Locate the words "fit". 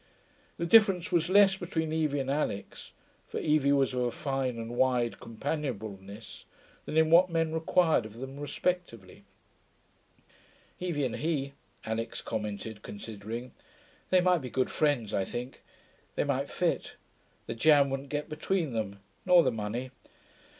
16.49-16.95